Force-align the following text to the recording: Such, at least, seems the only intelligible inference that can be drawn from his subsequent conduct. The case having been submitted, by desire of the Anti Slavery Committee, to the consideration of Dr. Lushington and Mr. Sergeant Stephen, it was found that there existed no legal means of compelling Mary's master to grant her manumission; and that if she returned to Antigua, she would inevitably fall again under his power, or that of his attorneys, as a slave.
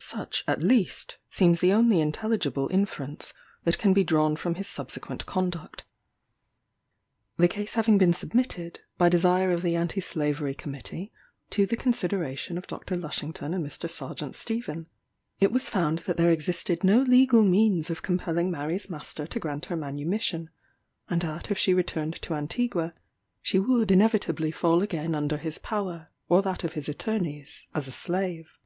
Such, 0.00 0.44
at 0.46 0.62
least, 0.62 1.16
seems 1.30 1.60
the 1.60 1.72
only 1.72 1.98
intelligible 1.98 2.68
inference 2.70 3.32
that 3.64 3.78
can 3.78 3.94
be 3.94 4.04
drawn 4.04 4.36
from 4.36 4.56
his 4.56 4.66
subsequent 4.68 5.24
conduct. 5.24 5.84
The 7.38 7.48
case 7.48 7.72
having 7.72 7.96
been 7.96 8.12
submitted, 8.12 8.80
by 8.98 9.08
desire 9.08 9.50
of 9.50 9.62
the 9.62 9.74
Anti 9.76 10.02
Slavery 10.02 10.54
Committee, 10.54 11.10
to 11.48 11.64
the 11.64 11.78
consideration 11.78 12.58
of 12.58 12.66
Dr. 12.66 12.96
Lushington 12.96 13.54
and 13.54 13.66
Mr. 13.66 13.88
Sergeant 13.88 14.34
Stephen, 14.34 14.88
it 15.40 15.50
was 15.50 15.70
found 15.70 16.00
that 16.00 16.18
there 16.18 16.28
existed 16.30 16.84
no 16.84 17.00
legal 17.00 17.42
means 17.42 17.88
of 17.88 18.02
compelling 18.02 18.50
Mary's 18.50 18.90
master 18.90 19.26
to 19.26 19.40
grant 19.40 19.64
her 19.64 19.76
manumission; 19.76 20.50
and 21.08 21.22
that 21.22 21.50
if 21.50 21.56
she 21.56 21.72
returned 21.72 22.16
to 22.20 22.34
Antigua, 22.34 22.92
she 23.40 23.58
would 23.58 23.90
inevitably 23.90 24.50
fall 24.50 24.82
again 24.82 25.14
under 25.14 25.38
his 25.38 25.56
power, 25.56 26.10
or 26.28 26.42
that 26.42 26.62
of 26.62 26.74
his 26.74 26.90
attorneys, 26.90 27.66
as 27.74 27.88
a 27.88 27.92
slave. 27.92 28.58